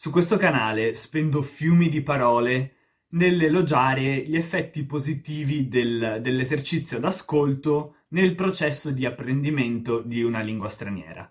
Su 0.00 0.12
questo 0.12 0.36
canale 0.36 0.94
spendo 0.94 1.42
fiumi 1.42 1.88
di 1.88 2.02
parole 2.02 2.74
nell'elogiare 3.14 4.22
gli 4.28 4.36
effetti 4.36 4.84
positivi 4.84 5.66
del, 5.66 6.20
dell'esercizio 6.22 7.00
d'ascolto 7.00 7.96
nel 8.10 8.36
processo 8.36 8.92
di 8.92 9.04
apprendimento 9.04 10.00
di 10.00 10.22
una 10.22 10.40
lingua 10.40 10.68
straniera. 10.68 11.28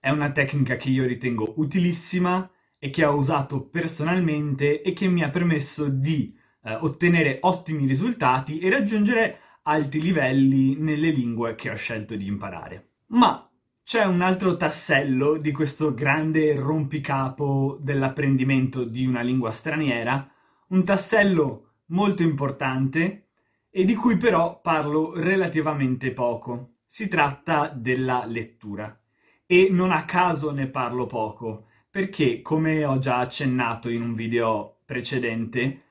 È 0.00 0.10
una 0.10 0.32
tecnica 0.32 0.74
che 0.74 0.90
io 0.90 1.06
ritengo 1.06 1.52
utilissima 1.58 2.50
e 2.76 2.90
che 2.90 3.04
ho 3.04 3.14
usato 3.14 3.68
personalmente 3.68 4.82
e 4.82 4.92
che 4.94 5.06
mi 5.06 5.22
ha 5.22 5.30
permesso 5.30 5.88
di 5.88 6.36
eh, 6.64 6.74
ottenere 6.74 7.38
ottimi 7.42 7.86
risultati 7.86 8.58
e 8.58 8.68
raggiungere 8.68 9.38
alti 9.62 10.00
livelli 10.00 10.74
nelle 10.74 11.10
lingue 11.10 11.54
che 11.54 11.70
ho 11.70 11.76
scelto 11.76 12.16
di 12.16 12.26
imparare. 12.26 12.94
Ma 13.10 13.48
c'è 13.88 14.04
un 14.04 14.20
altro 14.20 14.58
tassello 14.58 15.38
di 15.38 15.50
questo 15.50 15.94
grande 15.94 16.54
rompicapo 16.54 17.78
dell'apprendimento 17.80 18.84
di 18.84 19.06
una 19.06 19.22
lingua 19.22 19.50
straniera, 19.50 20.30
un 20.68 20.84
tassello 20.84 21.76
molto 21.86 22.22
importante 22.22 23.28
e 23.70 23.86
di 23.86 23.94
cui 23.94 24.18
però 24.18 24.60
parlo 24.60 25.14
relativamente 25.18 26.12
poco. 26.12 26.72
Si 26.84 27.08
tratta 27.08 27.68
della 27.68 28.26
lettura. 28.26 28.94
E 29.46 29.68
non 29.70 29.90
a 29.90 30.04
caso 30.04 30.50
ne 30.50 30.66
parlo 30.66 31.06
poco, 31.06 31.68
perché, 31.90 32.42
come 32.42 32.84
ho 32.84 32.98
già 32.98 33.20
accennato 33.20 33.88
in 33.88 34.02
un 34.02 34.12
video 34.12 34.80
precedente, 34.84 35.84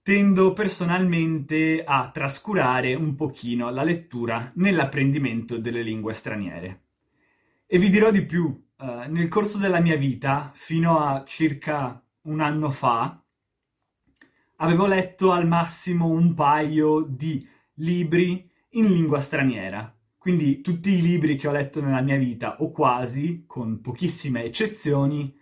tendo 0.00 0.54
personalmente 0.54 1.84
a 1.84 2.08
trascurare 2.10 2.94
un 2.94 3.14
pochino 3.14 3.68
la 3.68 3.82
lettura 3.82 4.50
nell'apprendimento 4.54 5.58
delle 5.58 5.82
lingue 5.82 6.14
straniere. 6.14 6.84
E 7.70 7.76
vi 7.76 7.90
dirò 7.90 8.10
di 8.10 8.24
più, 8.24 8.44
uh, 8.44 9.10
nel 9.10 9.28
corso 9.28 9.58
della 9.58 9.80
mia 9.80 9.96
vita, 9.96 10.50
fino 10.54 11.00
a 11.00 11.22
circa 11.26 12.02
un 12.22 12.40
anno 12.40 12.70
fa, 12.70 13.22
avevo 14.56 14.86
letto 14.86 15.32
al 15.32 15.46
massimo 15.46 16.08
un 16.08 16.32
paio 16.32 17.02
di 17.02 17.46
libri 17.74 18.50
in 18.70 18.86
lingua 18.86 19.20
straniera. 19.20 19.94
Quindi 20.16 20.62
tutti 20.62 20.92
i 20.92 21.02
libri 21.02 21.36
che 21.36 21.46
ho 21.46 21.52
letto 21.52 21.82
nella 21.82 22.00
mia 22.00 22.16
vita, 22.16 22.62
o 22.62 22.70
quasi, 22.70 23.44
con 23.46 23.82
pochissime 23.82 24.44
eccezioni, 24.44 25.38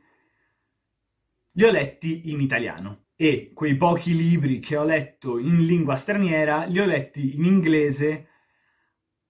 li 1.53 1.65
ho 1.65 1.71
letti 1.71 2.33
in 2.33 2.41
italiano. 2.41 3.05
E 3.15 3.53
quei 3.55 3.77
pochi 3.77 4.17
libri 4.17 4.59
che 4.59 4.77
ho 4.77 4.85
letto 4.85 5.39
in 5.39 5.65
lingua 5.65 5.95
straniera 5.95 6.65
li 6.65 6.81
ho 6.81 6.87
letti 6.87 7.37
in 7.37 7.45
inglese 7.45 8.31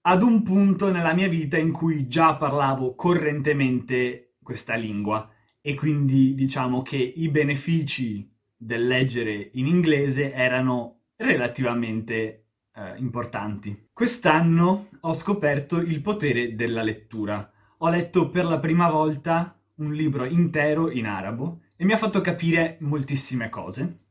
ad 0.09 0.21
un 0.21 0.41
punto 0.41 0.89
nella 0.89 1.13
mia 1.13 1.27
vita 1.27 1.57
in 1.57 1.73
cui 1.73 2.07
già 2.07 2.37
parlavo 2.37 2.95
correntemente 2.95 4.35
questa 4.41 4.75
lingua 4.75 5.29
e 5.59 5.75
quindi 5.75 6.33
diciamo 6.33 6.81
che 6.81 6.95
i 6.95 7.27
benefici 7.27 8.33
del 8.55 8.87
leggere 8.87 9.49
in 9.55 9.67
inglese 9.67 10.31
erano 10.31 11.01
relativamente 11.17 12.45
eh, 12.73 12.93
importanti. 12.99 13.89
Quest'anno 13.91 14.87
ho 14.97 15.13
scoperto 15.13 15.81
il 15.81 16.01
potere 16.01 16.55
della 16.55 16.83
lettura. 16.83 17.51
Ho 17.79 17.89
letto 17.89 18.29
per 18.29 18.45
la 18.45 18.59
prima 18.59 18.89
volta 18.89 19.59
un 19.75 19.91
libro 19.91 20.23
intero 20.23 20.89
in 20.89 21.05
arabo 21.05 21.63
e 21.75 21.83
mi 21.83 21.91
ha 21.91 21.97
fatto 21.97 22.21
capire 22.21 22.77
moltissime 22.79 23.49
cose. 23.49 24.05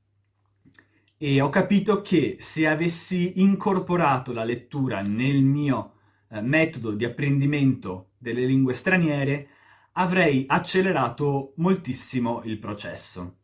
E 1.19 1.41
ho 1.41 1.49
capito 1.49 2.03
che 2.03 2.37
se 2.41 2.67
avessi 2.67 3.41
incorporato 3.41 4.35
la 4.35 4.45
lettura 4.45 5.01
nel 5.01 5.43
mio 5.43 5.95
eh, 6.29 6.43
metodo 6.43 6.91
di 6.91 7.07
apprendimento 7.07 8.11
delle 8.19 8.45
lingue 8.45 8.75
straniere, 8.75 9.49
avrei 9.93 10.45
accelerato 10.47 11.55
moltissimo 11.57 12.43
il 12.45 12.59
processo. 12.59 13.37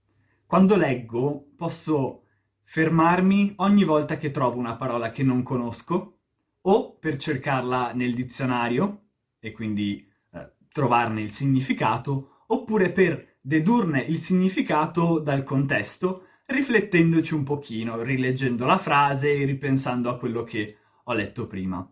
Quando 0.44 0.76
leggo 0.76 1.52
posso 1.56 2.24
fermarmi 2.62 3.54
ogni 3.56 3.84
volta 3.84 4.18
che 4.18 4.30
trovo 4.30 4.58
una 4.58 4.76
parola 4.76 5.10
che 5.10 5.22
non 5.22 5.42
conosco 5.42 6.18
o 6.60 6.96
per 6.98 7.16
cercarla 7.16 7.94
nel 7.94 8.12
dizionario 8.12 9.04
e 9.40 9.50
quindi 9.52 10.06
eh, 10.32 10.52
trovarne 10.70 11.22
il 11.22 11.32
significato 11.32 12.42
oppure 12.48 12.92
per 12.92 13.38
dedurne 13.40 14.02
il 14.02 14.18
significato 14.18 15.18
dal 15.20 15.42
contesto 15.42 16.26
riflettendoci 16.52 17.34
un 17.34 17.42
pochino, 17.42 18.02
rileggendo 18.02 18.66
la 18.66 18.78
frase 18.78 19.34
e 19.34 19.44
ripensando 19.44 20.10
a 20.10 20.18
quello 20.18 20.44
che 20.44 20.76
ho 21.04 21.12
letto 21.12 21.46
prima 21.46 21.86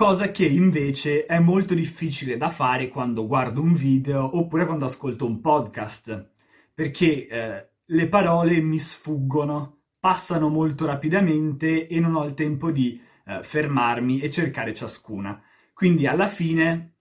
cosa 0.00 0.30
che 0.30 0.46
invece 0.46 1.26
è 1.26 1.38
molto 1.40 1.74
difficile 1.74 2.38
da 2.38 2.48
fare 2.48 2.88
quando 2.88 3.26
guardo 3.26 3.60
un 3.60 3.74
video 3.74 4.38
oppure 4.38 4.64
quando 4.64 4.86
ascolto 4.86 5.26
un 5.26 5.42
podcast, 5.42 6.30
perché 6.72 7.26
eh, 7.26 7.68
le 7.84 8.08
parole 8.08 8.60
mi 8.60 8.78
sfuggono, 8.78 9.82
passano 9.98 10.48
molto 10.48 10.86
rapidamente 10.86 11.86
e 11.86 12.00
non 12.00 12.14
ho 12.14 12.24
il 12.24 12.32
tempo 12.32 12.70
di 12.70 12.98
eh, 13.26 13.42
fermarmi 13.42 14.20
e 14.20 14.30
cercare 14.30 14.72
ciascuna. 14.72 15.38
Quindi 15.74 16.06
alla 16.06 16.28
fine 16.28 16.94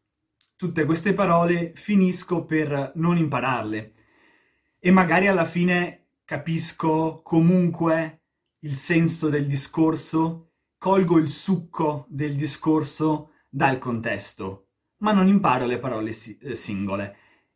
tutte 0.58 0.84
queste 0.84 1.14
parole 1.14 1.72
finisco 1.76 2.44
per 2.44 2.92
non 2.96 3.18
impararle 3.18 3.94
e 4.78 4.92
magari 4.92 5.28
alla 5.28 5.46
fine 5.46 5.99
capisco 6.30 7.24
comunque 7.24 8.26
il 8.60 8.74
senso 8.74 9.30
del 9.30 9.48
discorso 9.48 10.52
colgo 10.78 11.18
il 11.18 11.28
succo 11.28 12.06
del 12.08 12.36
discorso 12.36 13.32
dal 13.50 13.80
contesto, 13.80 14.68
ma 14.98 15.12
non 15.12 15.28
imparo 15.28 15.66
le 15.66 15.80
parole 15.80 16.12
si- 16.12 16.38
eh, 16.38 16.54
singole. 16.54 17.16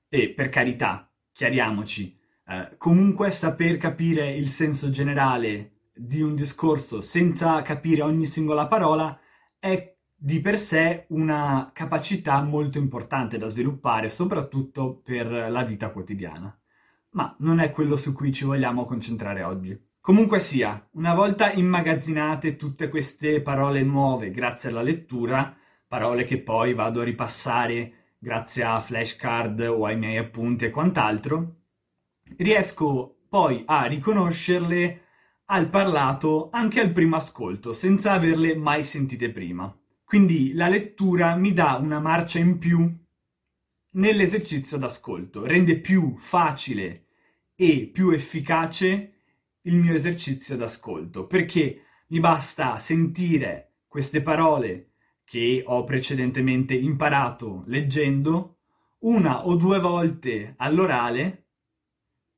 E 0.10 0.32
per 0.32 0.50
carità, 0.50 1.08
chiariamoci, 1.32 2.18
eh, 2.48 2.74
comunque 2.80 3.30
saper 3.30 3.78
capire 3.78 4.36
il 4.36 4.48
senso 4.48 4.90
generale 4.90 5.92
di 5.94 6.24
un 6.24 6.34
discorso 6.34 7.00
senza 7.00 7.62
capire 7.62 8.02
ogni 8.02 8.26
singola 8.26 8.66
parola 8.66 9.20
è 9.60 9.96
di 10.16 10.42
per 10.42 10.58
sé 10.58 11.06
una 11.10 11.70
capacità 11.72 12.42
molto 12.42 12.80
importante 12.80 13.38
da 13.38 13.50
sviluppare, 13.50 14.10
soprattutto 14.10 15.00
per 15.00 15.28
la 15.28 15.64
vita 15.64 15.92
quotidiana. 15.92 16.58
Ma 17.14 17.36
non 17.40 17.60
è 17.60 17.72
quello 17.72 17.96
su 17.96 18.14
cui 18.14 18.32
ci 18.32 18.46
vogliamo 18.46 18.86
concentrare 18.86 19.44
oggi. 19.44 19.80
Comunque 20.00 20.40
sia, 20.40 20.90
una 20.94 21.14
volta 21.14 21.52
immagazzinate 21.52 22.56
tutte 22.56 22.90
queste 22.90 23.42
parole 23.42 23.84
nuove 23.84 24.32
grazie 24.32 24.70
alla 24.70 24.82
lettura, 24.82 25.56
parole 25.88 26.26
che 26.26 26.40
poi 26.40 26.74
vado 26.74 27.02
a 27.02 27.06
ripassare 27.06 28.16
grazie 28.18 28.64
a 28.64 28.80
flashcard 28.80 29.60
o 29.62 29.86
ai 29.86 29.98
miei 29.98 30.18
appunti 30.18 30.66
e 30.66 30.72
quant'altro, 30.72 31.56
riesco 32.38 33.20
poi 33.30 33.64
a 33.66 33.86
riconoscerle 33.86 35.02
al 35.46 35.70
parlato 35.70 36.50
anche 36.52 36.80
al 36.80 36.92
primo 36.92 37.16
ascolto, 37.16 37.74
senza 37.74 38.14
averle 38.14 38.56
mai 38.56 38.84
sentite 38.84 39.30
prima. 39.30 39.74
Quindi 40.04 40.54
la 40.54 40.68
lettura 40.68 41.36
mi 41.36 41.54
dà 41.54 41.76
una 41.76 42.00
marcia 42.00 42.40
in 42.40 42.58
più 42.58 42.92
nell'esercizio 43.92 44.78
d'ascolto, 44.78 45.46
rende 45.46 45.80
più 45.80 46.16
facile 46.18 47.03
e 47.56 47.90
più 47.92 48.10
efficace 48.12 49.14
il 49.62 49.76
mio 49.76 49.96
esercizio 49.96 50.56
d'ascolto, 50.56 51.26
perché 51.26 51.84
mi 52.08 52.20
basta 52.20 52.78
sentire 52.78 53.74
queste 53.88 54.22
parole 54.22 54.92
che 55.24 55.64
ho 55.66 55.84
precedentemente 55.84 56.74
imparato 56.74 57.64
leggendo 57.68 58.58
una 59.00 59.46
o 59.46 59.56
due 59.56 59.80
volte 59.80 60.54
all'orale 60.58 61.46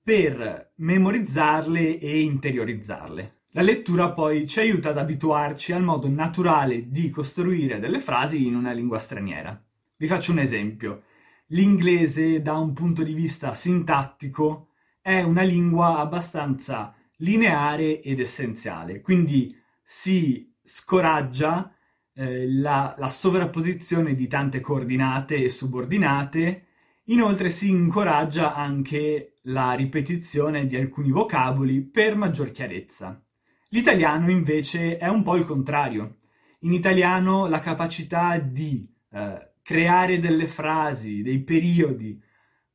per 0.02 0.74
memorizzarle 0.76 2.00
e 2.00 2.20
interiorizzarle. 2.22 3.34
La 3.52 3.62
lettura 3.62 4.12
poi 4.12 4.48
ci 4.48 4.60
aiuta 4.60 4.90
ad 4.90 4.98
abituarci 4.98 5.72
al 5.72 5.82
modo 5.82 6.10
naturale 6.10 6.90
di 6.90 7.10
costruire 7.10 7.80
delle 7.80 8.00
frasi 8.00 8.46
in 8.46 8.56
una 8.56 8.72
lingua 8.72 9.00
straniera. 9.00 9.60
Vi 9.96 10.08
faccio 10.08 10.32
un 10.32 10.40
esempio. 10.40 11.04
L'inglese 11.48 12.42
da 12.42 12.58
un 12.58 12.74
punto 12.74 13.02
di 13.02 13.14
vista 13.14 13.54
sintattico 13.54 14.72
è 15.06 15.22
una 15.22 15.44
lingua 15.44 16.00
abbastanza 16.00 16.92
lineare 17.18 18.02
ed 18.02 18.20
essenziale, 18.20 19.02
quindi 19.02 19.56
si 19.84 20.52
scoraggia 20.64 21.72
eh, 22.16 22.52
la, 22.52 22.96
la 22.98 23.10
sovrapposizione 23.10 24.16
di 24.16 24.26
tante 24.26 24.62
coordinate 24.62 25.36
e 25.36 25.48
subordinate, 25.50 26.66
inoltre 27.04 27.50
si 27.50 27.70
incoraggia 27.70 28.56
anche 28.56 29.36
la 29.44 29.74
ripetizione 29.74 30.66
di 30.66 30.76
alcuni 30.76 31.12
vocaboli 31.12 31.82
per 31.82 32.16
maggior 32.16 32.50
chiarezza. 32.50 33.24
L'italiano 33.70 34.32
invece 34.32 34.98
è 34.98 35.08
un 35.08 35.22
po' 35.22 35.36
il 35.36 35.46
contrario. 35.46 36.16
In 36.62 36.74
italiano 36.74 37.46
la 37.46 37.60
capacità 37.60 38.40
di 38.40 38.92
eh, 39.12 39.52
creare 39.62 40.20
delle 40.20 40.48
frasi, 40.48 41.22
dei 41.22 41.44
periodi 41.44 42.20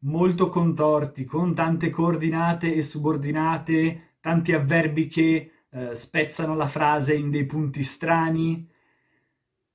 molto 0.00 0.48
contorti, 0.48 1.24
con 1.24 1.54
tante 1.54 1.90
coordinate 1.90 2.74
e 2.74 2.82
subordinate 2.82 4.16
tanti 4.20 4.52
avverbi 4.52 5.06
che 5.08 5.52
eh, 5.70 5.94
spezzano 5.94 6.54
la 6.54 6.68
frase 6.68 7.14
in 7.14 7.30
dei 7.30 7.46
punti 7.46 7.82
strani. 7.82 8.68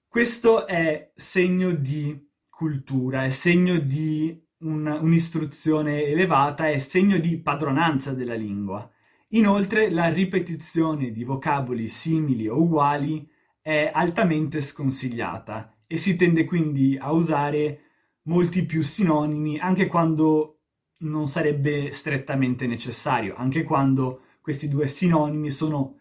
Questo 0.07 0.68
è 0.68 1.12
segno 1.16 1.72
di 1.72 2.30
cultura, 2.50 3.24
è 3.24 3.30
segno 3.30 3.77
di 3.80 4.42
un, 4.60 4.86
un'istruzione 4.88 6.04
elevata 6.04 6.69
è 6.69 6.80
segno 6.80 7.18
di 7.18 7.38
padronanza 7.39 8.13
della 8.13 8.36
lingua. 8.36 8.89
Inoltre 9.30 9.89
la 9.89 10.07
ripetizione 10.10 11.12
di 11.12 11.24
vocaboli 11.24 11.89
simili 11.89 12.48
o 12.48 12.62
uguali 12.62 13.27
è 13.62 13.92
altamente 13.94 14.62
sconsigliata 14.62 15.75
e 15.88 15.98
si 15.98 16.16
tende 16.16 16.45
quindi 16.45 16.98
a 17.00 17.12
usare 17.12 17.81
molti 18.25 18.66
più 18.66 18.83
sinonimi 18.83 19.57
anche 19.57 19.88
quando 19.88 20.60
non 20.98 21.27
sarebbe 21.27 21.92
strettamente 21.92 22.68
necessario, 22.68 23.36
anche 23.36 23.63
quando 23.63 24.22
questi 24.42 24.68
due 24.68 24.88
sinonimi 24.88 25.50
sono 25.50 25.98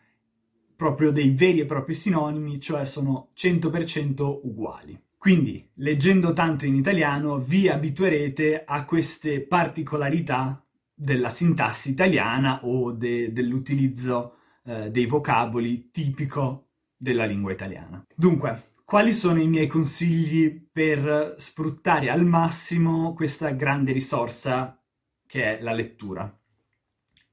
proprio 0.77 1.11
dei 1.11 1.31
veri 1.31 1.61
e 1.61 1.67
propri 1.67 1.95
sinonimi, 1.95 2.61
cioè 2.61 2.85
sono 2.85 3.31
100% 3.35 4.41
uguali. 4.43 5.01
Quindi, 5.17 5.67
leggendo 5.77 6.33
tanto 6.35 6.67
in 6.67 6.75
italiano, 6.75 7.39
vi 7.39 7.69
abituerete 7.69 8.65
a 8.65 8.85
queste 8.85 9.41
particolarità 9.41 10.63
della 10.93 11.31
sintassi 11.31 11.91
italiana 11.91 12.61
o 12.65 12.93
de- 12.93 13.33
dell'utilizzo 13.33 14.37
eh, 14.65 14.91
dei 14.91 15.07
vocaboli 15.07 15.91
tipico 15.91 16.67
della 16.97 17.25
lingua 17.25 17.53
italiana. 17.53 18.05
Dunque, 18.15 18.74
quali 18.85 19.15
sono 19.15 19.41
i 19.41 19.49
miei 19.49 19.67
consigli 19.67 20.69
per 20.71 21.37
sfruttare 21.39 22.11
al 22.11 22.25
massimo 22.25 23.15
questa 23.15 23.51
grande 23.51 23.93
risorsa 23.93 24.79
che 25.27 25.59
è 25.59 25.63
la 25.63 25.73
lettura? 25.73 26.39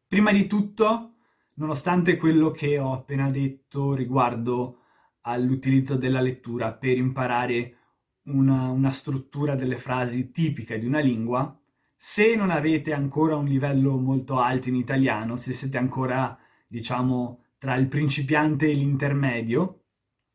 Prima 0.07 0.31
di 0.31 0.47
tutto, 0.47 1.15
nonostante 1.55 2.15
quello 2.15 2.51
che 2.51 2.79
ho 2.79 2.93
appena 2.93 3.29
detto 3.29 3.93
riguardo 3.93 4.79
all'utilizzo 5.21 5.97
della 5.97 6.21
lettura 6.21 6.71
per 6.71 6.97
imparare 6.97 7.75
una, 8.23 8.69
una 8.69 8.91
struttura 8.91 9.55
delle 9.55 9.77
frasi 9.77 10.31
tipica 10.31 10.77
di 10.77 10.85
una 10.85 10.99
lingua, 10.99 11.55
se 11.95 12.35
non 12.35 12.49
avete 12.49 12.93
ancora 12.93 13.35
un 13.35 13.45
livello 13.45 13.97
molto 13.97 14.39
alto 14.39 14.69
in 14.69 14.75
italiano, 14.75 15.35
se 15.35 15.53
siete 15.53 15.77
ancora, 15.77 16.37
diciamo, 16.65 17.43
tra 17.57 17.75
il 17.75 17.87
principiante 17.87 18.69
e 18.69 18.73
l'intermedio, 18.73 19.80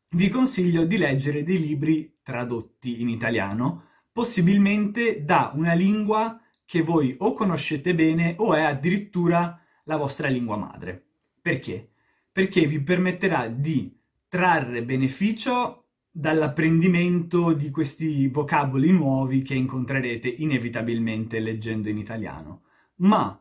vi 0.09 0.29
consiglio 0.29 0.85
di 0.85 0.97
leggere 0.97 1.43
dei 1.43 1.59
libri 1.59 2.19
tradotti 2.23 3.01
in 3.01 3.09
italiano, 3.09 3.83
possibilmente 4.11 5.23
da 5.23 5.51
una 5.53 5.73
lingua 5.73 6.39
che 6.65 6.81
voi 6.81 7.15
o 7.19 7.33
conoscete 7.33 7.93
bene 7.93 8.35
o 8.37 8.53
è 8.53 8.61
addirittura 8.61 9.59
la 9.83 9.97
vostra 9.97 10.27
lingua 10.27 10.57
madre. 10.57 11.05
Perché? 11.41 11.91
Perché 12.31 12.65
vi 12.67 12.81
permetterà 12.81 13.47
di 13.47 13.95
trarre 14.27 14.83
beneficio 14.83 15.85
dall'apprendimento 16.11 17.53
di 17.53 17.69
questi 17.69 18.27
vocaboli 18.27 18.91
nuovi 18.91 19.43
che 19.43 19.53
incontrerete 19.53 20.27
inevitabilmente 20.27 21.39
leggendo 21.39 21.89
in 21.89 21.97
italiano, 21.97 22.63
ma 22.97 23.39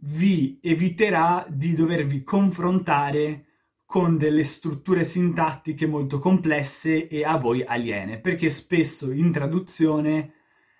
vi 0.00 0.58
eviterà 0.62 1.44
di 1.48 1.74
dovervi 1.74 2.22
confrontare 2.22 3.46
con 3.86 4.18
delle 4.18 4.44
strutture 4.44 5.04
sintattiche 5.04 5.86
molto 5.86 6.18
complesse 6.18 7.08
e 7.08 7.24
a 7.24 7.36
voi 7.36 7.62
aliene, 7.62 8.18
perché 8.18 8.50
spesso 8.50 9.10
in 9.12 9.32
traduzione 9.32 10.34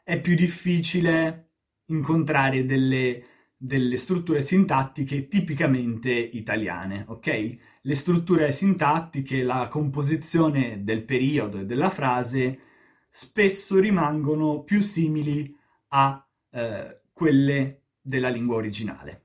è 0.04 0.20
più 0.20 0.34
difficile 0.34 1.52
incontrare 1.86 2.66
delle 2.66 3.24
delle 3.56 3.96
strutture 3.96 4.42
sintattiche 4.42 5.28
tipicamente 5.28 6.10
italiane, 6.12 7.04
ok? 7.08 7.56
Le 7.80 7.94
strutture 7.94 8.52
sintattiche, 8.52 9.42
la 9.42 9.68
composizione 9.68 10.84
del 10.84 11.04
periodo 11.04 11.60
e 11.60 11.64
della 11.64 11.88
frase 11.88 12.60
spesso 13.08 13.78
rimangono 13.78 14.62
più 14.62 14.82
simili 14.82 15.56
a 15.88 16.22
eh, 16.50 17.00
quelle 17.12 17.84
della 18.00 18.28
lingua 18.28 18.56
originale. 18.56 19.22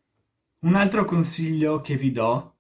Un 0.60 0.75
altro 0.75 1.04
consiglio 1.04 1.81
che 1.81 1.98
vi 1.98 2.12
do, 2.12 2.50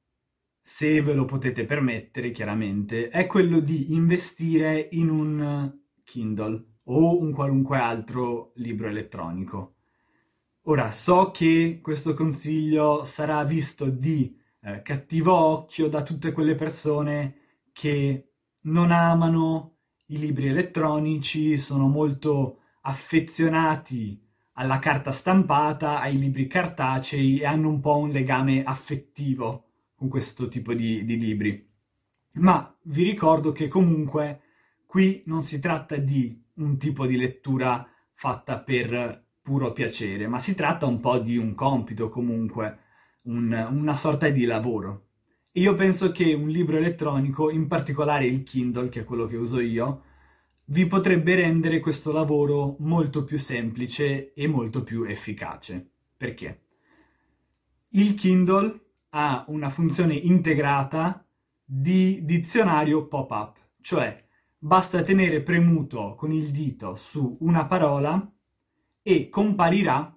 se 0.61 1.01
ve 1.01 1.13
lo 1.13 1.25
potete 1.25 1.65
permettere 1.65 2.31
chiaramente, 2.31 3.09
è 3.09 3.25
quello 3.25 3.59
di 3.59 3.93
investire 3.93 4.89
in 4.91 5.09
un 5.09 5.79
Kindle 6.03 6.65
o 6.85 7.19
un 7.19 7.31
qualunque 7.31 7.77
altro 7.77 8.51
libro 8.55 8.87
elettronico. 8.87 9.75
Ora, 10.65 10.91
so 10.91 11.31
che 11.31 11.79
questo 11.81 12.13
consiglio 12.13 13.03
sarà 13.03 13.43
visto 13.43 13.85
di 13.85 14.37
eh, 14.61 14.81
cattivo 14.83 15.33
occhio 15.33 15.87
da 15.89 16.03
tutte 16.03 16.31
quelle 16.31 16.53
persone 16.55 17.37
che 17.73 18.33
non 18.61 18.91
amano 18.91 19.77
i 20.07 20.19
libri 20.19 20.47
elettronici, 20.47 21.57
sono 21.57 21.87
molto 21.87 22.59
affezionati 22.81 24.21
alla 24.53 24.77
carta 24.79 25.11
stampata, 25.11 25.99
ai 25.99 26.17
libri 26.17 26.45
cartacei 26.45 27.39
e 27.39 27.45
hanno 27.45 27.69
un 27.69 27.79
po' 27.79 27.97
un 27.97 28.09
legame 28.09 28.63
affettivo 28.63 29.70
con 30.01 30.09
questo 30.09 30.47
tipo 30.47 30.73
di, 30.73 31.05
di 31.05 31.15
libri. 31.15 31.69
Ma 32.33 32.75
vi 32.85 33.03
ricordo 33.03 33.51
che 33.51 33.67
comunque 33.67 34.41
qui 34.87 35.21
non 35.27 35.43
si 35.43 35.59
tratta 35.59 35.95
di 35.97 36.41
un 36.55 36.79
tipo 36.79 37.05
di 37.05 37.15
lettura 37.17 37.87
fatta 38.11 38.57
per 38.57 39.23
puro 39.43 39.71
piacere, 39.73 40.25
ma 40.27 40.39
si 40.39 40.55
tratta 40.55 40.87
un 40.87 40.99
po' 40.99 41.19
di 41.19 41.37
un 41.37 41.53
compito 41.53 42.09
comunque, 42.09 42.79
un, 43.23 43.51
una 43.69 43.95
sorta 43.95 44.27
di 44.29 44.45
lavoro. 44.45 45.09
Io 45.51 45.75
penso 45.75 46.11
che 46.11 46.33
un 46.33 46.49
libro 46.49 46.77
elettronico, 46.77 47.51
in 47.51 47.67
particolare 47.67 48.25
il 48.25 48.41
Kindle, 48.41 48.89
che 48.89 49.01
è 49.01 49.03
quello 49.03 49.27
che 49.27 49.37
uso 49.37 49.59
io, 49.59 50.01
vi 50.65 50.87
potrebbe 50.87 51.35
rendere 51.35 51.79
questo 51.79 52.11
lavoro 52.11 52.75
molto 52.79 53.23
più 53.23 53.37
semplice 53.37 54.33
e 54.33 54.47
molto 54.47 54.81
più 54.81 55.03
efficace. 55.03 55.91
Perché? 56.17 56.61
Il 57.89 58.15
Kindle 58.15 58.79
ha 59.11 59.45
una 59.47 59.69
funzione 59.69 60.15
integrata 60.15 61.25
di 61.63 62.23
dizionario 62.23 63.07
pop-up, 63.07 63.57
cioè 63.81 64.23
basta 64.57 65.01
tenere 65.01 65.41
premuto 65.41 66.15
con 66.15 66.31
il 66.31 66.51
dito 66.51 66.95
su 66.95 67.37
una 67.41 67.65
parola 67.65 68.31
e 69.01 69.29
comparirà 69.29 70.15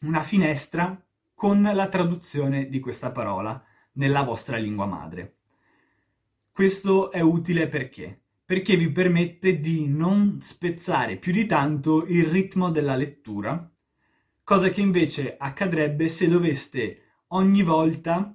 una 0.00 0.22
finestra 0.22 1.00
con 1.34 1.62
la 1.62 1.88
traduzione 1.88 2.68
di 2.68 2.80
questa 2.80 3.10
parola 3.10 3.62
nella 3.92 4.22
vostra 4.22 4.56
lingua 4.56 4.86
madre. 4.86 5.36
Questo 6.52 7.10
è 7.10 7.20
utile 7.20 7.68
perché? 7.68 8.20
Perché 8.44 8.76
vi 8.76 8.90
permette 8.90 9.60
di 9.60 9.86
non 9.86 10.40
spezzare 10.40 11.16
più 11.16 11.32
di 11.32 11.46
tanto 11.46 12.04
il 12.06 12.24
ritmo 12.26 12.70
della 12.70 12.96
lettura, 12.96 13.70
cosa 14.42 14.68
che 14.70 14.80
invece 14.80 15.36
accadrebbe 15.38 16.08
se 16.08 16.28
doveste 16.28 17.09
ogni 17.32 17.62
volta 17.62 18.34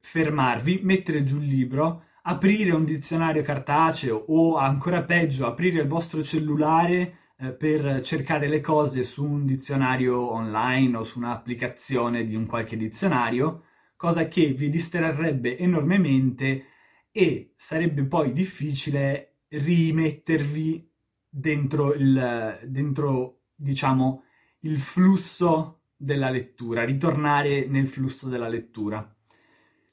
fermarvi, 0.00 0.80
mettere 0.82 1.24
giù 1.24 1.40
il 1.40 1.46
libro, 1.46 2.04
aprire 2.22 2.72
un 2.72 2.84
dizionario 2.84 3.42
cartaceo 3.42 4.16
o 4.28 4.56
ancora 4.56 5.02
peggio 5.02 5.46
aprire 5.46 5.80
il 5.80 5.88
vostro 5.88 6.22
cellulare 6.22 7.18
eh, 7.38 7.52
per 7.52 8.02
cercare 8.02 8.48
le 8.48 8.60
cose 8.60 9.02
su 9.02 9.24
un 9.24 9.46
dizionario 9.46 10.32
online 10.32 10.96
o 10.98 11.04
su 11.04 11.18
un'applicazione 11.18 12.26
di 12.26 12.34
un 12.34 12.46
qualche 12.46 12.76
dizionario, 12.76 13.64
cosa 13.96 14.28
che 14.28 14.46
vi 14.48 14.68
distrarrebbe 14.68 15.56
enormemente 15.58 16.64
e 17.10 17.54
sarebbe 17.56 18.04
poi 18.04 18.32
difficile 18.32 19.38
rimettervi 19.48 20.90
dentro 21.28 21.94
il, 21.94 22.60
dentro, 22.64 23.40
diciamo, 23.54 24.24
il 24.60 24.78
flusso 24.78 25.80
della 25.98 26.30
lettura, 26.30 26.84
ritornare 26.84 27.66
nel 27.66 27.88
flusso 27.88 28.28
della 28.28 28.48
lettura. 28.48 29.14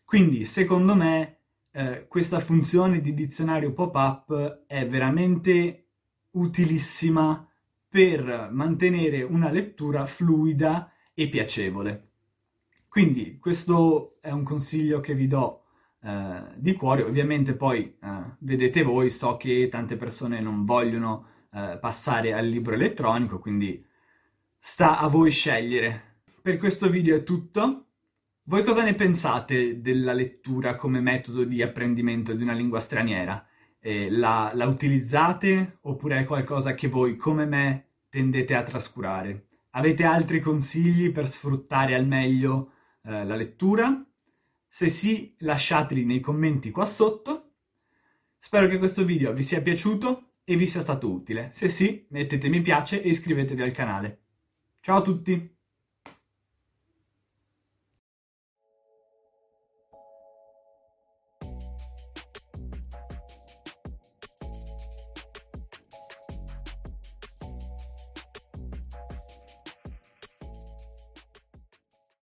Quindi, 0.06 0.46
secondo 0.46 0.96
me, 0.96 1.40
eh, 1.72 2.08
questa 2.08 2.40
funzione 2.40 3.02
di 3.02 3.14
dizionario 3.14 3.74
pop-up 3.74 4.64
è 4.68 4.88
veramente 4.88 5.88
utilissima 6.32 7.46
per 7.90 8.50
mantenere 8.52 9.24
una 9.24 9.50
lettura 9.50 10.06
fluida 10.06 10.92
e 11.14 11.28
piacevole. 11.28 12.10
Quindi 12.88 13.40
questo 13.40 14.18
è 14.22 14.32
un 14.32 14.44
consiglio 14.44 15.00
che 15.02 15.16
vi 15.16 15.28
do 15.28 15.64
eh, 16.02 16.44
di 16.56 16.74
cuore, 16.74 17.02
ovviamente 17.02 17.56
poi 17.56 17.84
eh, 17.84 17.98
vedete 18.40 18.84
voi, 18.84 19.10
so 19.10 19.38
che 19.38 19.68
tante 19.70 19.98
persone 19.98 20.40
non 20.40 20.66
vogliono 20.66 21.28
eh, 21.52 21.78
passare 21.82 22.34
al 22.34 22.46
libro 22.48 22.76
elettronico, 22.76 23.40
quindi 23.40 23.84
sta 24.68 24.98
a 24.98 25.08
voi 25.08 25.30
scegliere. 25.30 26.24
Per 26.42 26.58
questo 26.58 26.90
video 26.90 27.16
è 27.16 27.24
tutto. 27.24 27.86
Voi 28.46 28.64
cosa 28.64 28.84
ne 28.84 28.96
pensate 28.96 29.80
della 29.80 30.14
lettura 30.14 30.76
come 30.76 31.00
metodo 31.00 31.44
di 31.44 31.62
apprendimento 31.62 32.34
di 32.34 32.42
una 32.42 32.54
lingua 32.54 32.80
straniera? 32.80 33.46
eh, 33.86 34.10
la, 34.10 34.50
la 34.56 34.66
utilizzate 34.66 35.78
oppure 35.82 36.18
è 36.18 36.24
qualcosa 36.24 36.72
che 36.72 36.88
voi, 36.88 37.16
come 37.16 37.46
me, 37.46 37.90
tendete 38.10 38.56
a 38.56 38.64
trascurare? 38.64 39.50
Avete 39.72 40.04
altri 40.04 40.40
consigli 40.40 41.12
per 41.12 41.30
sfruttare 41.30 41.94
al 41.94 42.08
meglio 42.08 42.72
eh, 43.04 43.24
la 43.24 43.36
lettura? 43.36 44.04
Se 44.68 44.90
sì, 44.90 45.36
lasciateli 45.38 46.04
nei 46.04 46.20
commenti 46.20 46.72
qua 46.72 46.86
sotto. 46.86 47.52
Spero 48.40 48.68
che 48.68 48.80
questo 48.80 49.06
video 49.06 49.32
vi 49.34 49.44
sia 49.44 49.62
piaciuto 49.62 50.32
e 50.44 50.56
vi 50.56 50.66
sia 50.66 50.82
stato 50.82 51.12
utile. 51.12 51.52
Se 51.54 51.70
sì, 51.70 52.08
mettete 52.10 52.50
mi 52.50 52.62
piace 52.62 53.04
e 53.04 53.10
iscrivetevi 53.10 53.62
al 53.62 53.72
canale. 53.72 54.25
Ciao 54.86 54.98
a 54.98 55.02
tutti! 55.02 55.55